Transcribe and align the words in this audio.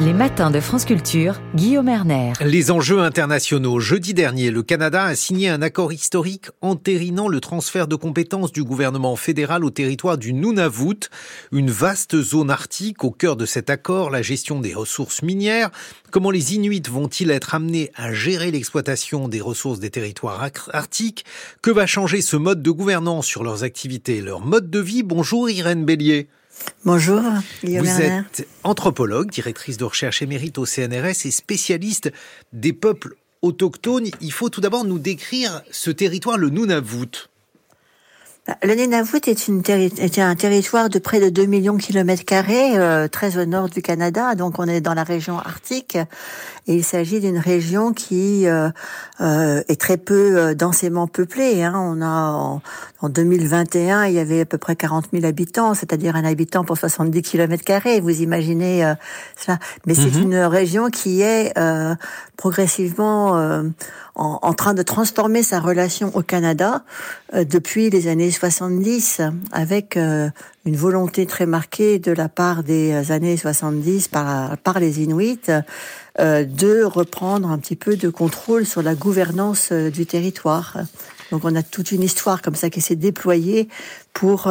Les 0.00 0.12
matins 0.12 0.52
de 0.52 0.60
France 0.60 0.84
Culture, 0.84 1.40
Guillaume 1.56 1.88
Erner. 1.88 2.32
Les 2.40 2.70
enjeux 2.70 3.00
internationaux. 3.00 3.80
Jeudi 3.80 4.14
dernier, 4.14 4.52
le 4.52 4.62
Canada 4.62 5.02
a 5.02 5.16
signé 5.16 5.48
un 5.48 5.60
accord 5.60 5.92
historique 5.92 6.50
entérinant 6.60 7.26
le 7.26 7.40
transfert 7.40 7.88
de 7.88 7.96
compétences 7.96 8.52
du 8.52 8.62
gouvernement 8.62 9.16
fédéral 9.16 9.64
au 9.64 9.70
territoire 9.70 10.16
du 10.16 10.32
Nunavut, 10.32 11.08
une 11.50 11.72
vaste 11.72 12.22
zone 12.22 12.48
arctique. 12.48 13.02
Au 13.02 13.10
cœur 13.10 13.34
de 13.34 13.44
cet 13.44 13.70
accord, 13.70 14.10
la 14.10 14.22
gestion 14.22 14.60
des 14.60 14.72
ressources 14.72 15.22
minières. 15.22 15.70
Comment 16.12 16.30
les 16.30 16.54
Inuits 16.54 16.88
vont-ils 16.88 17.32
être 17.32 17.56
amenés 17.56 17.90
à 17.96 18.12
gérer 18.12 18.52
l'exploitation 18.52 19.26
des 19.26 19.40
ressources 19.40 19.80
des 19.80 19.90
territoires 19.90 20.48
arctiques? 20.72 21.24
Que 21.60 21.72
va 21.72 21.86
changer 21.86 22.22
ce 22.22 22.36
mode 22.36 22.62
de 22.62 22.70
gouvernance 22.70 23.26
sur 23.26 23.42
leurs 23.42 23.64
activités 23.64 24.18
et 24.18 24.22
leur 24.22 24.42
mode 24.42 24.70
de 24.70 24.78
vie? 24.78 25.02
Bonjour 25.02 25.50
Irène 25.50 25.84
Bélier. 25.84 26.28
Bonjour, 26.84 27.20
Vous 27.62 28.00
êtes 28.00 28.46
anthropologue, 28.64 29.30
directrice 29.30 29.76
de 29.76 29.84
recherche 29.84 30.22
émérite 30.22 30.58
au 30.58 30.66
CNRS 30.66 31.26
et 31.26 31.30
spécialiste 31.30 32.10
des 32.52 32.72
peuples 32.72 33.16
autochtones. 33.42 34.08
Il 34.20 34.32
faut 34.32 34.48
tout 34.48 34.60
d'abord 34.60 34.84
nous 34.84 34.98
décrire 34.98 35.62
ce 35.70 35.90
territoire, 35.90 36.38
le 36.38 36.50
Nunavut. 36.50 37.28
Bah, 38.48 38.56
le 38.62 38.74
Nunavut 38.74 39.20
est, 39.26 40.18
un 40.18 40.34
territoire 40.34 40.88
de 40.88 40.98
près 40.98 41.20
de 41.20 41.28
2 41.28 41.44
millions 41.44 41.74
de 41.74 41.82
kilomètres 41.82 42.24
carrés, 42.24 42.78
euh, 42.78 43.06
très 43.06 43.36
au 43.36 43.44
nord 43.44 43.68
du 43.68 43.82
Canada. 43.82 44.34
Donc 44.36 44.58
on 44.58 44.64
est 44.64 44.80
dans 44.80 44.94
la 44.94 45.04
région 45.04 45.38
arctique 45.38 45.96
et 46.66 46.74
il 46.74 46.82
s'agit 46.82 47.20
d'une 47.20 47.36
région 47.36 47.92
qui 47.92 48.46
euh, 48.46 48.70
euh, 49.20 49.62
est 49.68 49.78
très 49.78 49.98
peu 49.98 50.54
densément 50.54 51.06
peuplée. 51.06 51.62
Hein. 51.62 51.74
On 51.76 52.00
a 52.00 52.62
en, 53.02 53.08
2021, 53.10 54.06
il 54.06 54.14
y 54.14 54.18
avait 54.18 54.40
à 54.40 54.46
peu 54.46 54.56
près 54.56 54.76
40 54.76 55.08
000 55.12 55.26
habitants, 55.26 55.74
c'est-à-dire 55.74 56.16
un 56.16 56.24
habitant 56.24 56.64
pour 56.64 56.78
70 56.78 57.20
kilomètres 57.20 57.64
carrés. 57.64 58.00
Vous 58.00 58.22
imaginez 58.22 58.94
cela 59.36 59.58
Mais 59.86 59.94
c'est 59.94 60.14
mhm. 60.14 60.22
une 60.22 60.36
région 60.36 60.88
qui 60.88 61.20
est 61.20 61.52
progressivement 62.38 63.32
en, 64.14 64.38
en, 64.42 64.54
train 64.54 64.72
de 64.72 64.82
transformer 64.82 65.42
sa 65.42 65.60
relation 65.60 66.16
au 66.16 66.22
Canada 66.22 66.84
depuis 67.34 67.90
les 67.90 68.08
années 68.08 68.30
70 68.30 69.20
avec 69.52 69.96
euh, 69.96 70.30
une 70.64 70.76
volonté 70.76 71.26
très 71.26 71.46
marquée 71.46 71.98
de 71.98 72.12
la 72.12 72.28
part 72.28 72.62
des 72.62 73.10
années 73.10 73.36
70 73.36 74.08
par, 74.08 74.56
par 74.58 74.80
les 74.80 75.02
Inuits 75.02 75.40
euh, 76.20 76.44
de 76.44 76.82
reprendre 76.82 77.50
un 77.50 77.58
petit 77.58 77.76
peu 77.76 77.96
de 77.96 78.08
contrôle 78.08 78.66
sur 78.66 78.82
la 78.82 78.94
gouvernance 78.94 79.68
euh, 79.72 79.90
du 79.90 80.06
territoire. 80.06 80.76
Donc 81.30 81.44
on 81.44 81.54
a 81.54 81.62
toute 81.62 81.92
une 81.92 82.02
histoire 82.02 82.42
comme 82.42 82.54
ça 82.54 82.70
qui 82.70 82.80
s'est 82.80 82.96
déployée 82.96 83.68
pour 84.14 84.50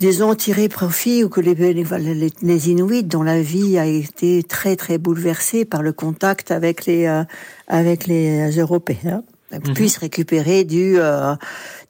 disons 0.00 0.34
tirer 0.34 0.68
profit 0.68 1.24
ou 1.24 1.28
que 1.28 1.40
les, 1.40 1.54
les, 1.54 2.32
les, 2.42 2.70
Inuits 2.70 3.04
dont 3.04 3.22
la 3.22 3.42
vie 3.42 3.78
a 3.78 3.86
été 3.86 4.42
très 4.42 4.76
très 4.76 4.98
bouleversée 4.98 5.64
par 5.64 5.82
le 5.82 5.92
contact 5.92 6.50
avec 6.50 6.86
les 6.86 7.06
avec 7.68 8.06
les 8.06 8.50
Européens 8.58 9.22
Mhm. 9.52 9.74
puissent 9.74 9.98
récupérer 9.98 10.64
du, 10.64 10.98
euh, 10.98 11.34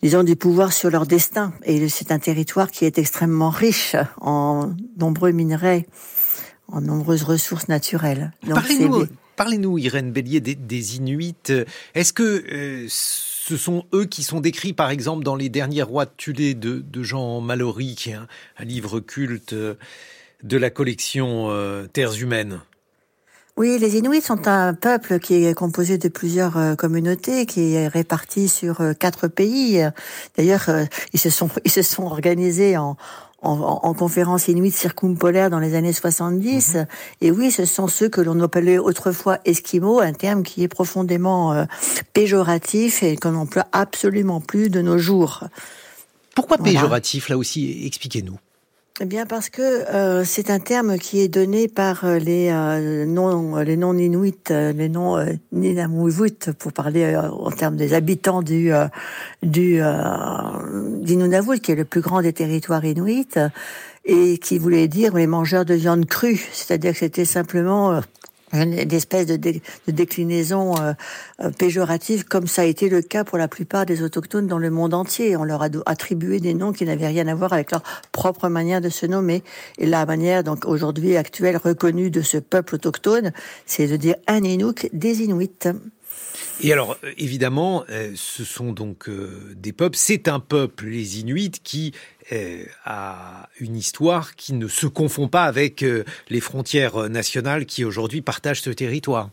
disons, 0.03 0.23
du 0.23 0.37
pouvoir 0.37 0.73
sur 0.73 0.91
leur 0.91 1.07
destin. 1.07 1.53
Et 1.65 1.89
c'est 1.89 2.13
un 2.13 2.19
territoire 2.19 2.71
qui 2.71 2.85
est 2.85 2.99
extrêmement 2.99 3.51
riche 3.51 3.97
en 4.21 4.73
nombreux 4.97 5.33
minerais, 5.33 5.87
en 6.69 6.81
nombreuses 6.81 7.25
ressources 7.25 7.69
naturelles. 7.69 8.33
Parlez-nous, 8.49 9.07
parlez-nous, 9.37 9.79
Irène 9.79 10.13
Bélier, 10.13 10.41
des, 10.41 10.97
Inuits. 10.97 11.35
Est-ce 11.95 12.13
que 12.13 12.45
euh, 12.53 12.87
ce 13.49 13.57
sont 13.57 13.85
eux 13.95 14.05
qui 14.05 14.23
sont 14.23 14.41
décrits, 14.41 14.75
par 14.75 14.91
exemple, 14.91 15.25
dans 15.25 15.37
les 15.37 15.49
derniers 15.49 15.83
rois 15.83 16.05
de 16.05 16.11
Tulé 16.17 16.55
de, 16.55 17.03
Jean 17.03 17.41
Mallory, 17.41 17.95
qui 17.95 18.11
est 18.11 18.15
un, 18.15 18.27
livre 18.65 19.01
culte 19.01 19.55
de 19.55 20.57
la 20.57 20.71
collection 20.71 21.51
euh, 21.51 21.87
Terres 21.87 22.21
humaines 22.21 22.61
oui, 23.59 23.77
les 23.81 23.97
Inuits 23.97 24.21
sont 24.21 24.47
un 24.47 24.73
peuple 24.73 25.19
qui 25.19 25.45
est 25.45 25.53
composé 25.53 25.99
de 25.99 26.09
plusieurs 26.09 26.57
euh, 26.57 26.77
communautés, 26.77 27.45
qui 27.45 27.75
est 27.75 27.89
réparti 27.89 28.49
sur 28.49 28.81
euh, 28.81 28.93
quatre 28.93 29.27
pays. 29.27 29.85
D'ailleurs, 30.37 30.69
euh, 30.69 30.85
ils 31.13 31.19
se 31.19 31.29
sont 31.29 31.51
organisés 32.07 32.77
en 32.77 32.97
en, 33.43 33.81
en 33.83 33.95
conférence 33.95 34.49
inuit 34.49 34.71
circumpolaire 34.71 35.51
dans 35.51 35.59
les 35.59 35.75
années 35.75 35.93
70. 35.93 36.75
Mhm. 36.75 36.87
Et 37.21 37.31
oui, 37.31 37.51
ce 37.51 37.65
sont 37.65 37.89
ceux 37.89 38.09
que 38.09 38.21
l'on 38.21 38.41
appelait 38.41 38.79
autrefois 38.79 39.39
esquimaux, 39.45 40.01
un 40.01 40.13
terme 40.13 40.43
qui 40.43 40.63
est 40.63 40.69
profondément 40.69 41.67
péjoratif 42.13 43.03
et 43.03 43.17
qu'on 43.17 43.33
n'emploie 43.33 43.67
absolument 43.73 44.41
plus 44.41 44.71
de 44.71 44.81
nos 44.81 44.99
jours. 44.99 45.45
Pourquoi 46.35 46.59
péjoratif, 46.59 47.29
là 47.29 47.37
aussi? 47.37 47.85
Expliquez-nous. 47.87 48.39
Eh 49.01 49.05
bien 49.05 49.27
parce 49.27 49.49
que 49.49 49.63
euh, 49.63 50.25
c'est 50.25 50.51
un 50.51 50.59
terme 50.59 50.99
qui 50.99 51.21
est 51.21 51.29
donné 51.29 51.69
par 51.69 52.05
euh, 52.05 52.19
les 52.19 52.51
euh, 52.51 53.07
non 53.07 53.55
les 53.59 53.77
non 53.77 53.97
inuits, 53.97 54.35
les 54.51 54.89
non 54.89 55.17
euh, 55.17 55.35
pour 56.59 56.73
parler 56.73 57.17
en 57.17 57.51
termes 57.53 57.77
des 57.77 57.95
habitants 57.95 58.43
du 58.43 58.73
du 59.45 59.81
du 61.01 61.17
Nunavut 61.17 61.61
qui 61.61 61.73
est 61.73 61.77
le 61.77 61.85
plus 61.85 62.01
grand 62.01 62.23
des 62.23 62.33
territoires 62.33 62.85
inuits 62.85 63.29
et 64.05 64.39
qui 64.39 64.59
voulait 64.59 64.89
dire 64.89 65.15
les 65.15 65.29
mangeurs 65.29 65.65
de 65.65 65.75
viande 65.75 66.07
crue, 66.07 66.49
c'est-à-dire 66.53 66.93
que 66.93 66.99
c'était 66.99 67.25
simplement 67.25 68.01
une 68.53 68.93
espèce 68.93 69.27
de, 69.27 69.37
de 69.37 69.61
déclinaison 69.93 70.75
euh, 70.81 70.93
euh, 71.41 71.51
péjorative, 71.51 72.25
comme 72.25 72.47
ça 72.47 72.63
a 72.63 72.65
été 72.65 72.89
le 72.89 73.03
cas 73.03 73.25
pour 73.25 73.39
la 73.39 73.49
plupart 73.49 73.87
des 73.87 74.03
autochtones 74.03 74.47
dans 74.47 74.59
le 74.59 74.71
monde 74.71 74.95
entier. 74.95 75.37
On 75.37 75.45
leur 75.45 75.63
a 75.63 75.69
attribué 75.87 76.41
des 76.41 76.55
noms 76.55 76.73
qui 76.73 76.85
n'avaient 76.85 77.09
rien 77.09 77.29
à 77.29 77.35
voir 77.35 77.53
avec 77.53 77.71
leur 77.71 77.83
propre 78.13 78.49
manière 78.49 78.81
de 78.81 78.89
se 78.89 79.07
nommer. 79.07 79.43
Et 79.79 79.87
la 79.87 80.07
manière, 80.07 80.45
donc 80.45 80.65
aujourd'hui 80.65 81.17
actuelle, 81.17 81.57
reconnue 81.57 82.11
de 82.11 82.23
ce 82.23 82.39
peuple 82.39 82.77
autochtone, 82.77 83.33
c'est 83.67 83.87
de 83.87 83.97
dire 83.97 84.17
un 84.27 84.43
Inuk 84.43 84.89
des 84.93 85.23
Inuits. 85.23 85.69
Et 86.61 86.73
alors, 86.73 86.97
euh, 87.05 87.13
évidemment, 87.19 87.85
ce 88.15 88.45
sont 88.45 88.73
donc 88.73 89.11
des 89.57 89.73
peuples, 89.73 89.97
c'est 89.97 90.29
un 90.29 90.41
peuple, 90.41 90.87
les 90.87 91.21
Inuits, 91.21 91.53
qui 91.63 91.93
a 92.85 93.49
une 93.59 93.77
histoire 93.77 94.37
qui 94.37 94.53
ne 94.53 94.69
se 94.69 94.87
confond 94.87 95.29
pas 95.29 95.45
avec 95.45 95.83
euh, 95.83 96.05
les 96.29 96.41
frontières 96.41 97.09
nationales 97.09 97.67
qui 97.67 97.85
aujourd'hui 97.85 98.23
partagent 98.23 98.63
ce 98.63 98.71
territoire. 98.71 99.31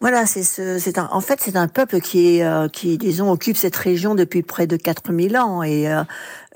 Voilà, 0.00 0.26
c'est 0.26 0.44
ce, 0.44 0.78
c'est 0.78 0.96
en 0.98 1.20
fait 1.20 1.40
c'est 1.42 1.56
un 1.56 1.66
peuple 1.66 2.00
qui 2.00 2.36
est, 2.36 2.44
euh, 2.44 2.68
qui 2.68 2.98
disons 2.98 3.32
occupe 3.32 3.56
cette 3.56 3.74
région 3.74 4.14
depuis 4.14 4.42
près 4.42 4.68
de 4.68 4.76
4000 4.76 5.36
ans 5.36 5.64
et 5.64 5.90
euh, 5.90 6.04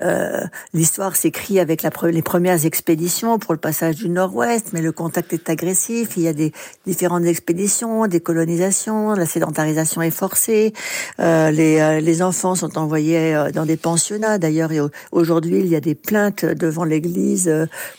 euh, 0.03 0.41
l'histoire 0.73 1.15
s'écrit 1.15 1.59
avec 1.59 1.81
la, 1.83 1.91
les 2.09 2.21
premières 2.21 2.65
expéditions 2.65 3.39
pour 3.39 3.53
le 3.53 3.59
passage 3.59 3.95
du 3.95 4.09
Nord-Ouest, 4.09 4.69
mais 4.73 4.81
le 4.81 4.91
contact 4.91 5.33
est 5.33 5.49
agressif. 5.49 6.17
Il 6.17 6.23
y 6.23 6.27
a 6.27 6.33
des 6.33 6.51
différentes 6.85 7.25
expéditions, 7.25 8.07
des 8.07 8.19
colonisations, 8.19 9.13
la 9.13 9.25
sédentarisation 9.25 10.01
est 10.01 10.11
forcée. 10.11 10.73
Euh, 11.19 11.51
les, 11.51 11.79
euh, 11.79 11.99
les, 11.99 12.21
enfants 12.21 12.55
sont 12.55 12.77
envoyés 12.77 13.35
dans 13.53 13.65
des 13.65 13.77
pensionnats. 13.77 14.37
D'ailleurs, 14.37 14.71
aujourd'hui, 15.11 15.59
il 15.59 15.67
y 15.67 15.75
a 15.75 15.79
des 15.79 15.95
plaintes 15.95 16.45
devant 16.45 16.83
l'Église 16.83 17.51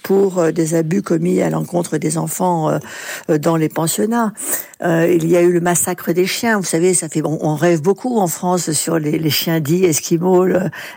pour 0.02 0.52
des 0.52 0.74
abus 0.74 1.02
commis 1.02 1.42
à 1.42 1.50
l'encontre 1.50 1.98
des 1.98 2.16
enfants 2.16 2.78
dans 3.28 3.56
les 3.56 3.68
pensionnats. 3.68 4.32
A 5.36 5.42
eu 5.42 5.52
le 5.52 5.60
massacre 5.60 6.12
des 6.12 6.26
chiens. 6.26 6.58
Vous 6.58 6.64
savez, 6.64 6.94
ça 6.94 7.08
fait 7.08 7.22
on 7.24 7.54
rêve 7.54 7.80
beaucoup 7.80 8.18
en 8.18 8.26
France 8.26 8.72
sur 8.72 8.98
les, 8.98 9.18
les 9.18 9.30
chiens 9.30 9.60
dits 9.60 9.84
esquimaux, 9.84 10.46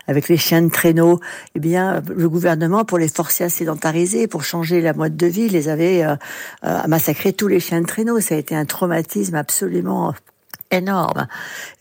avec 0.07 0.29
les 0.29 0.37
chiens 0.37 0.61
de 0.61 0.69
traîneau 0.69 1.19
eh 1.55 1.59
bien, 1.59 2.01
le 2.15 2.29
gouvernement, 2.29 2.85
pour 2.85 2.97
les 2.97 3.07
forcer 3.07 3.43
à 3.43 3.49
sédentariser, 3.49 4.27
pour 4.27 4.43
changer 4.43 4.81
la 4.81 4.93
mode 4.93 5.15
de 5.15 5.27
vie, 5.27 5.49
les 5.49 5.69
avait 5.69 6.03
euh, 6.03 6.15
euh, 6.63 7.31
tous 7.37 7.47
les 7.47 7.59
chiens 7.59 7.81
de 7.81 7.87
traîneau. 7.87 8.19
Ça 8.19 8.35
a 8.35 8.37
été 8.37 8.55
un 8.55 8.65
traumatisme 8.65 9.35
absolument 9.35 10.13
énorme. 10.71 11.27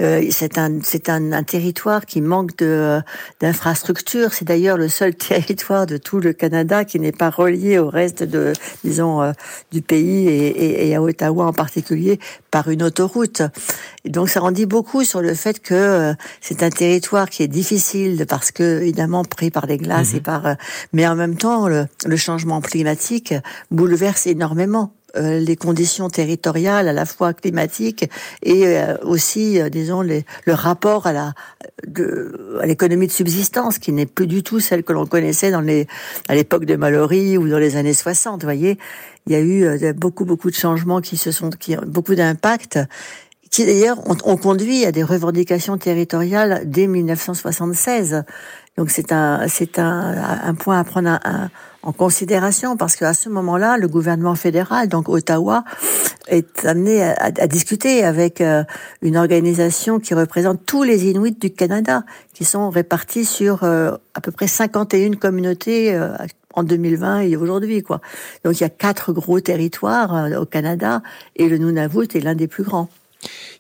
Euh, 0.03 0.27
c'est 0.31 0.59
un 0.59 0.79
c'est 0.83 1.09
un, 1.09 1.33
un, 1.33 1.43
territoire 1.43 2.07
qui 2.07 2.21
manque 2.21 2.57
de 2.59 3.01
d'infrastructures. 3.41 4.33
C'est 4.33 4.45
d'ailleurs 4.45 4.77
le 4.77 4.89
seul 4.89 5.15
territoire 5.29 5.87
de 5.87 5.97
tout 5.97 6.21
le 6.21 6.33
Canada 6.33 6.85
qui 6.85 7.01
n'est 7.01 7.13
pas 7.13 7.31
relié 7.31 7.79
au 7.79 7.89
reste 7.89 8.23
de 8.23 8.53
disons 8.85 9.23
euh, 9.23 9.33
du 9.73 9.83
pays 9.83 10.29
et, 10.29 10.47
et, 10.47 10.89
et, 10.89 10.95
à 10.95 11.03
Ottawa 11.03 11.47
en 11.47 11.53
particulier 11.53 12.19
par 12.51 12.69
une 12.69 12.83
autoroute. 12.83 13.43
Et 14.05 14.11
donc 14.11 14.29
ça 14.29 14.41
rendit 14.41 14.67
beaucoup 14.67 15.05
sur 15.05 15.21
le 15.21 15.35
fait 15.35 15.61
que 15.61 15.75
euh, 15.75 16.15
c'est 16.41 16.63
un 16.63 16.71
territoire 16.71 17.29
qui 17.29 17.43
est 17.43 17.49
difficile 17.49 18.27
parce 18.29 18.53
que 18.53 18.83
évidemment 18.83 19.25
pris 19.25 19.51
par 19.51 19.67
les 19.67 19.79
glaces 19.79 20.13
et 20.13 20.17
mhm. 20.17 20.23
par 20.23 20.57
mais 20.93 21.07
en 21.07 21.17
même 21.17 21.37
temps 21.37 21.69
le, 21.69 21.87
le 22.05 22.17
changement 22.17 22.61
climatique 22.61 23.35
bouleverse 23.71 24.27
énormément 24.27 24.93
les 25.17 25.57
conditions 25.57 26.09
territoriales, 26.09 26.89
à 26.89 26.93
la 26.93 27.07
fois 27.07 27.33
climatiques 27.33 28.09
et 28.43 28.79
aussi, 29.03 29.59
disons, 29.71 30.03
les, 30.03 30.25
le 30.45 30.55
rapport 30.55 31.07
à 31.07 31.13
la 31.13 31.35
de, 31.87 32.59
à 32.61 32.67
l'économie 32.67 33.07
de 33.07 33.13
subsistance, 33.13 33.79
qui 33.79 33.93
n'est 33.93 34.07
plus 34.07 34.27
du 34.27 34.43
tout 34.43 34.61
celle 34.61 34.83
que 34.83 34.93
l'on 34.93 35.07
connaissait 35.07 35.51
dans 35.51 35.61
les 35.61 35.87
à 36.29 36.35
l'époque 36.35 36.65
de 36.65 36.77
Mallory 36.77 37.39
ou 37.39 37.49
dans 37.49 37.59
les 37.59 37.77
années 37.77 37.95
60. 37.95 38.43
Vous 38.43 38.47
voyez, 38.47 38.79
il 39.27 39.33
y 39.33 39.37
a 39.37 39.41
eu 39.41 39.95
beaucoup 39.95 40.25
beaucoup 40.25 40.51
de 40.51 40.57
changements 40.57 41.01
qui 41.01 41.17
se 41.17 41.33
sont 41.33 41.51
qui 41.51 41.77
ont 41.77 41.83
beaucoup 41.87 42.15
d'impact 42.15 42.79
qui 43.57 43.65
d'ailleurs 43.65 43.97
ont, 44.27 44.37
conduit 44.37 44.85
à 44.85 44.93
des 44.93 45.03
revendications 45.03 45.79
territoriales 45.79 46.65
dès 46.67 46.87
1976. 46.87 48.25
Donc 48.77 48.91
c'est 48.91 49.13
un 49.13 49.49
c'est 49.49 49.79
un, 49.79 50.15
un, 50.45 50.55
point 50.55 50.79
à 50.79 50.85
prendre 50.85 51.19
en 51.83 51.93
considération 51.93 52.77
parce 52.77 52.97
qu'à 52.97 53.15
ce 53.15 53.31
moment-là, 53.31 53.79
le 53.79 53.89
gouvernement 53.89 54.35
fédéral, 54.35 54.89
donc 54.89 55.09
Ottawa, 55.09 55.65
est 56.29 56.67
amené 56.67 57.03
à, 57.03 57.15
à 57.19 57.47
discuter 57.47 58.05
avec 58.05 58.43
euh, 58.43 58.63
une 59.01 59.17
organisation 59.17 60.01
qui 60.01 60.13
représente 60.13 60.67
tous 60.67 60.83
les 60.83 61.07
Inuits 61.07 61.39
du 61.41 61.51
Canada, 61.51 62.05
qui 62.35 62.45
sont 62.45 62.69
répartis 62.69 63.25
sur 63.25 63.65
euh, 63.65 63.93
à 64.13 64.21
peu 64.21 64.33
près 64.33 64.49
51 64.49 65.13
communautés 65.13 65.95
euh, 65.95 66.11
en 66.53 66.63
2020 66.63 67.21
et 67.21 67.37
aujourd'hui 67.37 67.83
quoi. 67.83 68.03
Donc 68.45 68.61
il 68.61 68.65
y 68.65 68.67
a 68.67 68.69
quatre 68.69 69.15
gros 69.15 69.41
territoires 69.41 70.29
au 70.39 70.45
Canada 70.45 71.01
et 71.37 71.49
le 71.49 71.57
Nunavut 71.57 72.15
est 72.15 72.21
l'un 72.21 72.35
des 72.35 72.49
plus 72.49 72.63
grands. 72.63 72.91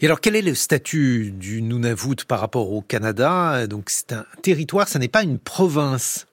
Et 0.00 0.06
alors, 0.06 0.20
quel 0.20 0.36
est 0.36 0.42
le 0.42 0.54
statut 0.54 1.32
du 1.32 1.62
Nunavut 1.62 2.16
par 2.28 2.40
rapport 2.40 2.72
au 2.72 2.82
Canada? 2.82 3.66
Donc, 3.66 3.84
c'est 3.88 4.12
un 4.12 4.24
territoire, 4.42 4.88
ça 4.88 4.98
n'est 4.98 5.08
pas 5.08 5.22
une 5.22 5.38
province. 5.38 6.26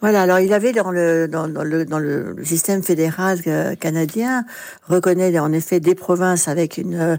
Voilà, 0.00 0.22
alors 0.22 0.38
il 0.38 0.52
avait 0.52 0.72
dans 0.72 0.90
le, 0.90 1.26
dans, 1.28 1.46
le, 1.46 1.84
dans 1.84 1.98
le 1.98 2.36
système 2.44 2.82
fédéral 2.82 3.40
euh, 3.46 3.74
canadien, 3.74 4.44
reconnaît 4.88 5.36
en 5.38 5.52
effet 5.52 5.80
des 5.80 5.94
provinces 5.94 6.46
avec 6.48 6.78
une 6.78 6.94
euh, 6.94 7.16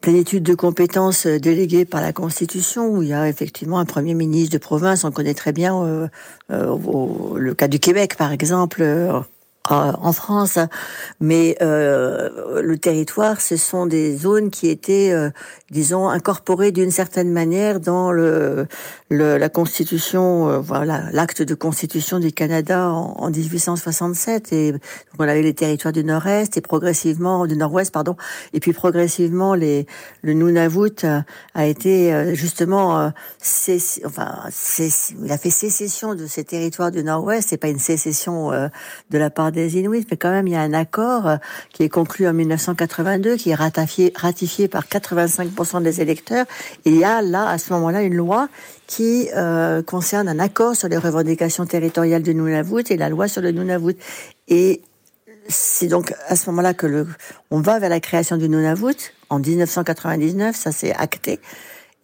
plénitude 0.00 0.44
de 0.44 0.54
compétences 0.54 1.26
euh, 1.26 1.40
déléguées 1.40 1.84
par 1.84 2.00
la 2.00 2.12
Constitution, 2.12 2.88
où 2.88 3.02
il 3.02 3.08
y 3.08 3.14
a 3.14 3.28
effectivement 3.28 3.78
un 3.78 3.84
Premier 3.84 4.14
ministre 4.14 4.52
de 4.52 4.58
province, 4.58 5.04
on 5.04 5.10
connaît 5.10 5.34
très 5.34 5.52
bien 5.52 6.08
le 6.48 7.52
cas 7.54 7.68
du 7.68 7.80
Québec 7.80 8.16
par 8.16 8.32
exemple, 8.32 8.82
en 9.70 10.12
France, 10.12 10.58
mais 11.20 11.56
euh, 11.62 12.62
le 12.62 12.78
territoire, 12.78 13.40
ce 13.40 13.56
sont 13.56 13.86
des 13.86 14.16
zones 14.16 14.50
qui 14.50 14.68
étaient, 14.68 15.10
euh, 15.12 15.30
disons, 15.70 16.08
incorporées 16.08 16.72
d'une 16.72 16.90
certaine 16.90 17.30
manière 17.30 17.80
dans 17.80 18.10
le, 18.12 18.66
le 19.10 19.36
la 19.36 19.48
Constitution, 19.48 20.48
euh, 20.48 20.58
voilà, 20.58 21.04
l'acte 21.12 21.42
de 21.42 21.54
Constitution 21.54 22.18
du 22.18 22.32
Canada 22.32 22.90
en, 22.90 23.14
en 23.18 23.30
1867. 23.30 24.52
Et 24.52 24.72
donc 24.72 24.80
on 25.18 25.28
avait 25.28 25.42
les 25.42 25.54
territoires 25.54 25.92
du 25.92 26.04
Nord-Est 26.04 26.56
et 26.56 26.60
progressivement 26.60 27.46
du 27.46 27.56
Nord-Ouest, 27.56 27.92
pardon, 27.92 28.16
et 28.52 28.60
puis 28.60 28.72
progressivement 28.72 29.54
les 29.54 29.86
le 30.22 30.32
Nunavut 30.32 31.04
a 31.54 31.66
été 31.66 32.34
justement, 32.34 33.12
enfin, 34.04 34.42
il 35.22 35.32
a 35.32 35.38
fait 35.38 35.50
sécession 35.50 36.14
de 36.14 36.26
ces 36.26 36.44
territoires 36.44 36.90
du 36.90 37.02
Nord-Ouest. 37.02 37.48
C'est 37.50 37.56
pas 37.56 37.68
une 37.68 37.78
sécession 37.78 38.50
de 38.50 39.18
la 39.18 39.30
part 39.30 39.52
des 39.52 39.57
des 39.58 39.78
Inuits, 39.78 40.06
mais 40.10 40.16
quand 40.16 40.30
même, 40.30 40.46
il 40.46 40.52
y 40.52 40.56
a 40.56 40.60
un 40.60 40.72
accord 40.72 41.26
euh, 41.26 41.36
qui 41.72 41.82
est 41.82 41.88
conclu 41.88 42.28
en 42.28 42.32
1982, 42.32 43.36
qui 43.36 43.50
est 43.50 43.54
ratifié, 43.54 44.12
ratifié 44.14 44.68
par 44.68 44.84
85% 44.86 45.82
des 45.82 46.00
électeurs. 46.00 46.46
Il 46.84 46.96
y 46.96 47.04
a 47.04 47.22
là, 47.22 47.48
à 47.48 47.58
ce 47.58 47.72
moment-là, 47.72 48.02
une 48.02 48.14
loi 48.14 48.48
qui 48.86 49.28
euh, 49.36 49.82
concerne 49.82 50.28
un 50.28 50.38
accord 50.38 50.76
sur 50.76 50.88
les 50.88 50.96
revendications 50.96 51.66
territoriales 51.66 52.22
du 52.22 52.34
Nunavut 52.34 52.84
et 52.90 52.96
la 52.96 53.08
loi 53.08 53.26
sur 53.26 53.42
le 53.42 53.50
Nunavut. 53.50 53.96
Et 54.46 54.82
c'est 55.48 55.88
donc 55.88 56.14
à 56.28 56.36
ce 56.36 56.48
moment-là 56.50 56.74
que 56.74 56.86
le, 56.86 57.06
on 57.50 57.60
va 57.60 57.78
vers 57.78 57.90
la 57.90 58.00
création 58.00 58.36
du 58.36 58.48
Nunavut. 58.48 59.12
En 59.28 59.40
1999, 59.40 60.54
ça 60.54 60.72
s'est 60.72 60.94
acté. 60.94 61.40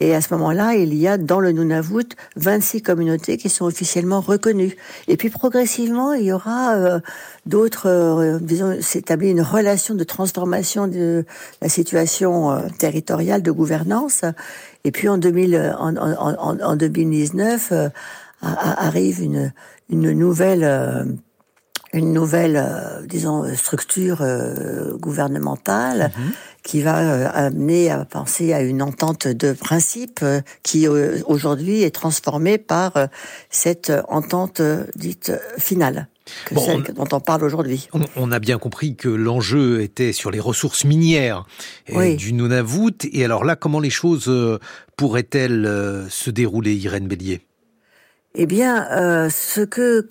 Et 0.04 0.14
à 0.14 0.20
ce 0.20 0.34
moment-là, 0.34 0.74
il 0.74 0.92
y 0.92 1.08
a 1.08 1.16
dans 1.16 1.40
le 1.40 1.50
Nunavut 1.50 2.10
26 2.36 2.82
communautés 2.82 3.38
qui 3.38 3.48
sont 3.48 3.64
officiellement 3.64 4.20
reconnues. 4.20 4.76
Et 5.08 5.16
puis 5.16 5.30
progressivement, 5.30 6.12
il 6.12 6.26
y 6.26 6.32
aura 6.32 6.74
euh, 6.74 7.00
d'autres, 7.46 7.88
euh, 7.88 8.38
disons, 8.38 8.76
s'établit 8.82 9.30
une 9.30 9.40
relation 9.40 9.94
de 9.94 10.04
transformation 10.04 10.88
de 10.88 11.24
la 11.62 11.70
situation 11.70 12.50
euh, 12.50 12.68
territoriale 12.78 13.42
de 13.42 13.50
gouvernance. 13.50 14.26
Et 14.84 14.92
puis 14.92 15.08
en, 15.08 15.16
2000, 15.16 15.74
en, 15.78 15.96
en, 15.96 16.60
en 16.60 16.76
2019 16.76 17.72
arrive 18.42 19.22
une, 19.22 19.54
une 19.88 20.12
nouvelle 20.12 21.16
une 21.94 22.12
nouvelle, 22.12 22.62
disons, 23.08 23.44
structure 23.54 24.22
gouvernementale 25.00 26.10
mhm 26.16 26.32
qui 26.64 26.80
va 26.80 26.98
euh, 26.98 27.30
amener 27.32 27.90
à 27.90 28.04
penser 28.04 28.52
à 28.52 28.62
une 28.62 28.82
entente 28.82 29.28
de 29.28 29.52
principe 29.52 30.20
euh, 30.22 30.40
qui 30.62 30.88
euh, 30.88 31.20
aujourd'hui 31.26 31.82
est 31.82 31.94
transformée 31.94 32.58
par 32.58 32.92
cette 33.50 33.92
entente 34.08 34.62
dite 34.96 35.32
finale. 35.58 36.08
Que 36.46 36.58
celle 36.58 36.82
dont 36.94 37.06
on 37.12 37.20
parle 37.20 37.44
aujourd'hui. 37.44 37.86
On, 38.16 38.32
a 38.32 38.38
bien 38.38 38.56
compris 38.56 38.96
que 38.96 39.10
l'enjeu 39.10 39.82
était 39.82 40.14
sur 40.14 40.30
les 40.30 40.40
ressources 40.40 40.86
minières 40.86 41.44
du 41.86 42.32
Nunavut. 42.32 42.96
Et 43.12 43.26
alors 43.26 43.44
là, 43.44 43.56
comment 43.56 43.78
les 43.78 43.90
choses 43.90 44.32
pourraient-elles 44.96 46.06
se 46.08 46.30
dérouler, 46.30 46.74
Irène 46.76 47.08
Bélier? 47.08 47.42
Eh 48.36 48.46
bien, 48.46 48.88
euh, 48.90 49.30
ce 49.30 49.60
que 49.60 50.04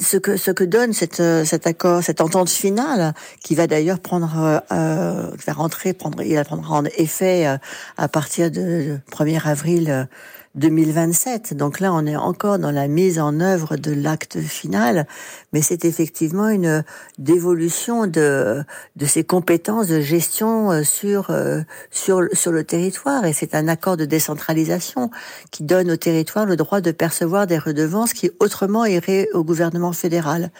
ce 0.00 0.50
que 0.50 0.64
donne 0.64 0.92
euh, 1.20 1.44
cet 1.44 1.66
accord, 1.66 2.02
cette 2.02 2.22
entente 2.22 2.48
finale, 2.48 3.12
qui 3.42 3.54
va 3.54 3.66
d'ailleurs 3.66 4.00
prendre, 4.00 4.34
euh, 4.38 4.58
euh 4.72 5.36
faire 5.36 5.58
rentrer, 5.58 5.92
prendre, 5.92 6.22
il 6.22 6.34
va 6.36 6.44
prendre 6.44 6.72
en 6.72 6.84
effet 6.96 7.58
à 7.98 8.08
partir 8.08 8.50
de 8.50 8.98
1er 9.12 9.46
avril 9.46 10.08
2027. 10.56 11.54
Donc 11.54 11.80
là, 11.80 11.92
on 11.92 12.06
est 12.06 12.16
encore 12.16 12.58
dans 12.58 12.70
la 12.70 12.88
mise 12.88 13.20
en 13.20 13.40
œuvre 13.40 13.76
de 13.76 13.92
l'acte 13.92 14.40
final, 14.40 15.06
mais 15.52 15.62
c'est 15.62 15.84
effectivement 15.84 16.48
une 16.48 16.82
dévolution 17.18 18.06
de 18.06 18.64
de 18.96 19.06
ses 19.06 19.24
compétences 19.24 19.86
de 19.86 20.00
gestion 20.00 20.72
euh, 20.72 20.82
sur 20.82 21.30
euh, 21.30 21.60
sur 21.90 22.22
sur 22.32 22.52
le 22.52 22.64
territoire 22.64 23.24
et 23.26 23.32
c'est 23.32 23.54
un 23.54 23.68
accord 23.68 23.96
de 23.96 24.06
décentralisation 24.06 25.10
qui 25.50 25.62
donne 25.62 25.90
au 25.90 25.96
territoire 25.96 26.46
le 26.46 26.56
droit 26.56 26.80
de 26.80 26.90
percevoir 26.90 27.46
des 27.46 27.58
redevances 27.58 28.14
qui 28.14 28.30
autrement 28.40 28.86
iraient 28.86 29.28
au 29.34 29.44
gouvernement 29.44 29.92
fédéral. 29.92 30.50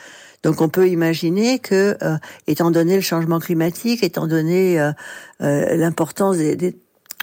Donc 0.42 0.60
on 0.60 0.68
peut 0.68 0.88
imaginer 0.88 1.58
que, 1.58 1.96
euh, 2.02 2.18
étant 2.46 2.70
donné 2.70 2.94
le 2.94 3.00
changement 3.00 3.40
climatique, 3.40 4.04
étant 4.04 4.26
donné 4.26 4.78
l'importance 5.40 6.36
des, 6.36 6.54
des 6.56 6.76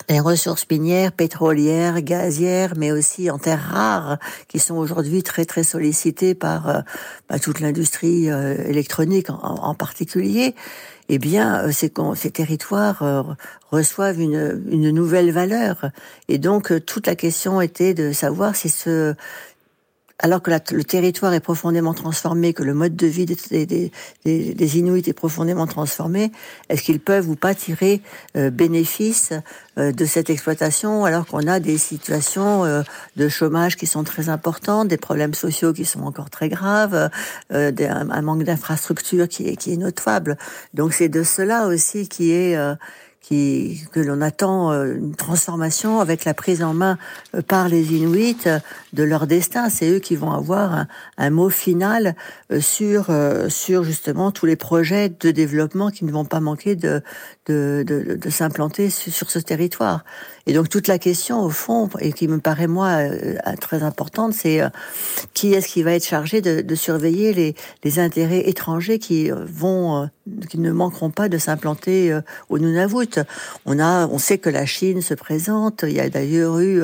les 0.09 0.19
ressources 0.19 0.65
minières, 0.69 1.11
pétrolières, 1.11 2.01
gazières, 2.01 2.73
mais 2.77 2.91
aussi 2.91 3.29
en 3.29 3.37
terres 3.37 3.69
rares, 3.71 4.17
qui 4.47 4.59
sont 4.59 4.75
aujourd'hui 4.75 5.23
très 5.23 5.45
très 5.45 5.63
sollicitées 5.63 6.35
par, 6.35 6.69
euh, 6.69 7.37
toute 7.41 7.59
l'industrie 7.59 8.29
euh, 8.29 8.55
électronique 8.67 9.27
en, 9.29 9.73
particulier, 9.73 10.55
eh 11.09 11.17
bien, 11.17 11.65
euh, 11.65 11.71
ces, 11.71 11.91
ces 12.15 12.31
territoires 12.31 13.35
reçoivent 13.71 14.19
une, 14.19 14.63
une 14.69 14.91
nouvelle 14.91 15.31
valeur. 15.31 15.89
Et 16.27 16.37
donc, 16.37 16.71
toute 16.85 17.07
la 17.07 17.15
question 17.15 17.61
était 17.61 17.93
de 17.93 18.11
savoir 18.11 18.55
si 18.55 18.69
ce, 18.69 19.15
alors 20.23 20.41
que 20.41 20.51
le 20.51 20.83
territoire 20.85 21.33
est 21.33 21.41
profondément 21.41 21.93
transformé, 21.93 22.53
que 22.53 22.63
le 22.63 22.73
mode 22.73 22.95
de 22.95 23.07
vie 23.07 23.25
des, 23.25 23.65
des, 23.65 23.91
des, 24.23 24.77
Inuits 24.77 25.03
est 25.05 25.13
profondément 25.13 25.67
transformé, 25.67 26.31
est-ce 26.69 26.81
qu'ils 26.81 27.01
peuvent 27.01 27.29
ou 27.29 27.35
pas 27.35 27.53
tirer 27.53 28.01
euh, 28.37 28.49
bénéfice 28.49 29.33
euh, 29.77 29.91
de 29.91 30.05
cette 30.05 30.29
exploitation 30.29 31.03
alors 31.03 31.27
qu'on 31.27 31.45
a 31.45 31.59
des 31.59 31.77
situations 31.77 32.63
euh, 32.63 32.83
de 33.17 33.27
chômage 33.27 33.75
qui 33.75 33.85
sont 33.85 34.05
très 34.05 34.29
importantes, 34.29 34.87
des 34.87 34.97
problèmes 34.97 35.33
sociaux 35.33 35.73
qui 35.73 35.83
sont 35.83 36.03
encore 36.03 36.29
très 36.29 36.47
graves, 36.47 37.09
un, 37.49 38.21
manque 38.21 38.43
d'infrastructures 38.43 39.27
qui 39.27 39.49
est, 39.49 39.57
qui 39.57 39.73
est 39.73 39.77
notable. 39.77 40.37
Donc 40.73 40.93
c'est 40.93 41.09
de 41.09 41.23
cela 41.23 41.67
aussi 41.67 42.07
qui 42.07 42.31
est 42.31 42.57
qui, 43.23 43.81
que 43.93 44.01
l'on 44.01 44.21
attend 44.21 44.71
euh, 44.71 44.95
une 44.95 45.15
transformation 45.15 46.01
avec 46.01 46.25
la 46.25 46.33
prise 46.33 46.61
en 46.61 46.73
main 46.73 46.97
euh, 47.33 47.41
par 47.41 47.69
les 47.69 47.93
Inuits 47.93 48.37
euh, 48.45 48.59
de 48.91 49.03
leur 49.03 49.27
destin. 49.27 49.69
C'est 49.69 49.89
eux 49.89 49.99
qui 49.99 50.17
vont 50.17 50.31
avoir 50.31 50.85
un, 51.17 51.29
mot 51.29 51.49
final 51.49 52.15
sur 52.59 53.07
sur 53.47 53.83
justement 53.83 54.31
tous 54.31 54.45
les 54.45 54.57
projets 54.57 55.09
de 55.09 55.31
développement 55.31 55.89
qui 55.89 56.05
ne 56.05 56.11
vont 56.11 56.25
pas 56.25 56.41
manquer 56.41 56.75
de 56.75 57.01
de, 57.47 57.83
de, 57.87 58.15
de 58.15 58.29
s'implanter 58.29 58.89
sur 58.89 59.31
ce 59.31 59.39
territoire. 59.39 60.03
Et 60.45 60.53
donc 60.53 60.67
toute 60.67 60.87
la 60.87 60.99
question 60.99 61.41
au 61.41 61.49
fond, 61.49 61.89
et 61.99 62.11
qui 62.11 62.27
me 62.27 62.39
paraît 62.39 62.67
moi 62.67 62.99
très 63.61 63.81
importante, 63.83 64.33
c'est 64.33 64.61
qui 65.33 65.53
est-ce 65.53 65.67
qui 65.67 65.83
va 65.83 65.93
être 65.93 66.05
chargé 66.05 66.41
de, 66.41 66.61
de 66.61 66.75
surveiller 66.75 67.33
les, 67.33 67.55
les 67.83 67.99
intérêts 67.99 68.49
étrangers 68.49 68.99
qui 68.99 69.29
vont 69.31 70.09
qui 70.49 70.59
ne 70.59 70.71
manqueront 70.71 71.11
pas 71.11 71.29
de 71.29 71.37
s'implanter 71.37 72.19
au 72.49 72.59
Nunavut? 72.59 73.19
On 73.65 73.79
a, 73.79 74.07
on 74.07 74.17
sait 74.17 74.37
que 74.37 74.49
la 74.49 74.65
Chine 74.65 75.01
se 75.01 75.13
présente. 75.13 75.85
Il 75.87 75.93
y 75.93 76.01
a 76.01 76.09
d'ailleurs 76.09 76.59
eu 76.59 76.83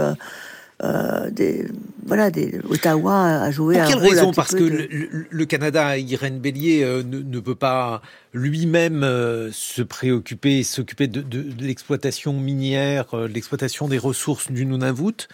euh, 0.84 1.30
des 1.32 1.66
voilà, 2.06 2.32
des, 2.32 2.60
Ottawa 2.68 3.44
a 3.44 3.52
joué 3.52 3.76
Pour 3.76 3.84
un 3.84 3.88
quelle 3.88 4.00
rôle 4.00 4.10
raison 4.10 4.32
Parce 4.34 4.56
que 4.56 4.64
de- 4.64 4.70
le, 4.70 5.26
le 5.30 5.46
Canada, 5.46 5.98
Irène 5.98 6.40
Bélier, 6.40 6.84
euh, 6.84 7.04
ne, 7.04 7.20
ne 7.20 7.40
peut 7.40 7.54
pas 7.56 8.02
lui-même 8.34 9.04
euh, 9.04 9.52
se 9.52 9.82
préoccuper, 9.84 10.64
s'occuper 10.64 11.08
de, 11.08 11.22
de- 11.22 11.44
de 11.44 11.64
l'exploitation 11.64 12.34
minière, 12.34 13.06
euh, 13.14 13.28
de 13.28 13.34
l'exploitation 13.34 13.88
des 13.88 13.98
ressources 14.00 14.52
du 14.52 14.66
Nunavut? 14.66 15.28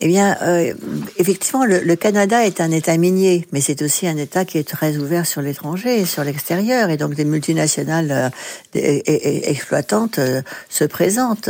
Eh 0.00 0.08
bien, 0.08 0.36
euh, 0.42 0.74
effectivement, 1.18 1.64
le, 1.64 1.78
le 1.78 1.94
Canada 1.94 2.44
est 2.44 2.60
un 2.60 2.72
État 2.72 2.96
minier, 2.96 3.46
mais 3.52 3.60
c'est 3.60 3.82
aussi 3.82 4.08
un 4.08 4.16
État 4.16 4.44
qui 4.44 4.58
est 4.58 4.66
très 4.68 4.96
ouvert 4.96 5.26
sur 5.26 5.42
l'étranger 5.42 6.04
sur 6.06 6.24
l'extérieur, 6.24 6.90
et 6.90 6.96
donc 6.96 7.14
des 7.14 7.24
multinationales 7.24 8.10
euh, 8.10 8.28
des- 8.72 8.80
et- 9.06 9.28
et- 9.28 9.50
exploitantes 9.50 10.18
euh, 10.18 10.42
se 10.68 10.82
présentent. 10.84 11.48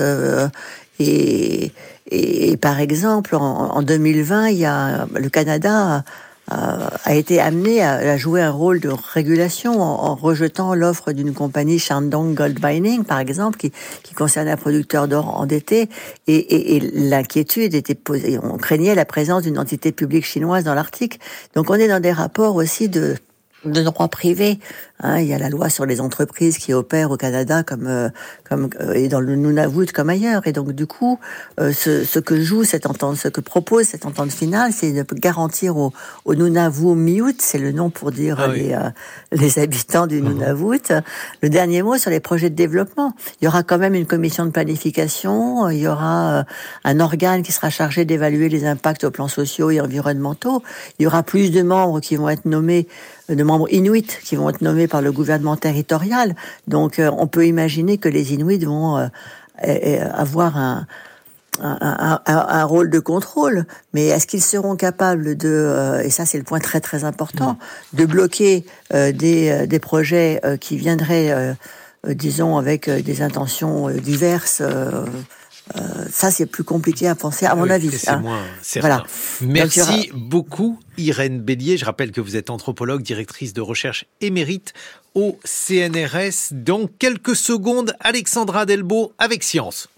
et, 1.00 1.72
et- 2.12 2.56
par 2.56 2.80
exemple, 2.80 3.34
en, 3.36 3.40
en 3.76 3.82
2020, 3.82 4.48
il 4.50 4.58
y 4.58 4.64
a 4.66 5.06
le 5.14 5.28
Canada 5.28 6.04
a, 6.50 6.90
a 7.04 7.14
été 7.14 7.40
amené 7.40 7.82
à, 7.82 7.92
à 7.94 8.16
jouer 8.16 8.42
un 8.42 8.50
rôle 8.50 8.80
de 8.80 8.90
régulation 8.90 9.80
en, 9.80 10.10
en 10.10 10.14
rejetant 10.14 10.74
l'offre 10.74 11.12
d'une 11.12 11.32
compagnie 11.32 11.78
Shandong 11.78 12.34
Gold 12.34 12.58
Mining, 12.62 13.04
par 13.04 13.20
exemple, 13.20 13.58
qui, 13.58 13.72
qui 14.02 14.14
concerne 14.14 14.48
un 14.48 14.56
producteur 14.56 15.08
d'or 15.08 15.38
endetté. 15.40 15.88
Et, 16.26 16.34
et, 16.36 16.76
et 16.76 16.80
l'inquiétude 16.80 17.74
était 17.74 17.94
posée. 17.94 18.38
On 18.42 18.56
craignait 18.58 18.94
la 18.94 19.04
présence 19.04 19.42
d'une 19.44 19.58
entité 19.58 19.92
publique 19.92 20.24
chinoise 20.26 20.64
dans 20.64 20.74
l'Arctique. 20.74 21.20
Donc 21.54 21.70
on 21.70 21.74
est 21.74 21.88
dans 21.88 22.00
des 22.00 22.12
rapports 22.12 22.56
aussi 22.56 22.88
de 22.88 23.16
de 23.64 23.82
droit 23.82 24.08
privé. 24.08 24.58
Hein, 25.04 25.18
il 25.18 25.26
y 25.26 25.34
a 25.34 25.38
la 25.38 25.48
loi 25.48 25.68
sur 25.68 25.84
les 25.84 26.00
entreprises 26.00 26.58
qui 26.58 26.72
opèrent 26.72 27.10
au 27.10 27.16
Canada 27.16 27.64
comme 27.64 27.88
euh, 27.88 28.08
comme 28.48 28.70
euh, 28.80 28.92
et 28.92 29.08
dans 29.08 29.20
le 29.20 29.34
Nunavut 29.34 29.86
comme 29.92 30.10
ailleurs. 30.10 30.46
Et 30.46 30.52
donc 30.52 30.70
du 30.72 30.86
coup, 30.86 31.18
euh, 31.58 31.72
ce, 31.72 32.04
ce 32.04 32.20
que 32.20 32.40
joue 32.40 32.62
cette 32.62 32.86
entente, 32.86 33.16
ce 33.16 33.28
que 33.28 33.40
propose 33.40 33.86
cette 33.86 34.06
entente 34.06 34.30
finale, 34.30 34.72
c'est 34.72 34.92
de 34.92 35.04
garantir 35.14 35.76
au, 35.76 35.92
au 36.24 36.34
Nunavut 36.36 36.94
Miut, 36.94 37.34
c'est 37.40 37.58
le 37.58 37.72
nom 37.72 37.90
pour 37.90 38.12
dire 38.12 38.36
Ah 38.38 38.48
oui. 38.50 38.60
les, 38.60 38.74
euh, 38.74 38.90
les 39.32 39.58
habitants 39.58 40.06
du 40.06 40.22
Nunavut, 40.22 40.92
le 41.42 41.48
dernier 41.48 41.82
mot 41.82 41.98
sur 41.98 42.10
les 42.10 42.20
projets 42.20 42.50
de 42.50 42.54
développement. 42.54 43.12
Il 43.40 43.46
y 43.46 43.48
aura 43.48 43.64
quand 43.64 43.78
même 43.78 43.94
une 43.94 44.06
commission 44.06 44.46
de 44.46 44.50
planification, 44.50 45.68
il 45.68 45.78
y 45.78 45.88
aura 45.88 46.44
un 46.84 47.00
organe 47.00 47.42
qui 47.42 47.50
sera 47.50 47.70
chargé 47.70 48.04
d'évaluer 48.04 48.48
les 48.48 48.66
impacts 48.66 49.02
aux 49.02 49.10
plans 49.10 49.28
sociaux 49.28 49.70
et 49.70 49.80
environnementaux. 49.80 50.62
Il 50.98 51.02
y 51.02 51.06
aura 51.06 51.24
plus 51.24 51.50
de 51.50 51.62
membres 51.62 52.00
qui 52.00 52.14
vont 52.14 52.28
être 52.28 52.44
nommés, 52.44 52.86
de 53.28 53.42
membres 53.52 53.70
inuits 53.80 54.12
qui 54.26 54.34
vont 54.38 54.48
être 54.52 54.62
nommés 54.68 54.88
par 54.94 55.02
le 55.02 55.12
gouvernement 55.18 55.56
territorial. 55.66 56.28
Donc 56.74 56.92
euh, 56.98 57.10
on 57.22 57.26
peut 57.34 57.46
imaginer 57.54 57.94
que 58.02 58.08
les 58.16 58.24
Inuits 58.34 58.64
vont 58.64 58.90
euh, 58.98 59.08
avoir 60.26 60.56
un, 60.56 60.86
un, 61.60 61.76
un- 61.80 62.20
un- 62.34 62.46
un 62.60 62.64
rôle 62.64 62.88
de 62.96 62.98
contrôle, 63.12 63.58
mais 63.94 64.04
est-ce 64.12 64.26
qu'ils 64.30 64.42
seront 64.54 64.74
capables 64.88 65.36
de, 65.36 65.48
euh, 65.48 66.06
et 66.06 66.10
ça 66.16 66.24
c'est 66.24 66.38
le 66.42 66.44
point 66.50 66.60
très 66.68 66.80
très 66.80 67.04
important, 67.04 67.52
de 67.92 68.04
bloquer 68.06 68.64
euh, 68.94 69.12
des, 69.12 69.66
des 69.72 69.78
projets 69.90 70.40
euh, 70.44 70.56
qui 70.56 70.74
viendraient, 70.84 71.30
disons, 72.26 72.52
avec 72.56 72.88
des 72.90 73.18
intentions 73.28 73.90
diverses 74.12 74.62
Ça 76.10 76.30
c'est 76.30 76.46
plus 76.46 76.64
compliqué 76.64 77.08
à 77.08 77.14
penser, 77.14 77.46
à 77.46 77.54
mon 77.54 77.62
Oui, 77.64 77.70
avis. 77.70 77.90
hein. 78.06 78.18
moins 78.20 78.42
certain. 78.62 78.88
Voilà. 78.88 79.04
Merci 79.40 80.08
Donc, 80.10 80.20
beaucoup, 80.20 80.78
Irène 80.98 81.40
Bélier. 81.40 81.76
Je 81.76 81.84
rappelle 81.84 82.12
que 82.12 82.20
vous 82.20 82.36
êtes 82.36 82.50
anthropologue, 82.50 83.02
directrice 83.02 83.52
de 83.54 83.60
recherche 83.60 84.04
émérite 84.20 84.72
au 85.14 85.38
CNRS. 85.44 86.52
Dans 86.52 86.86
quelques 86.86 87.36
secondes, 87.36 87.94
Alexandra 88.00 88.66
Delbo 88.66 89.12
avec 89.18 89.42
Science. 89.42 89.88